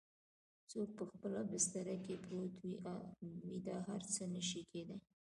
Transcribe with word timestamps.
څوک 0.71 0.89
په 0.97 1.03
خپله 1.11 1.39
بستره 1.51 1.95
کې 2.05 2.21
پروت 2.25 2.53
وي 3.47 3.57
دا 3.67 3.77
هر 3.87 4.01
څه 4.13 4.23
نه 4.33 4.41
شي 4.49 4.61
کیدای؟ 4.71 4.97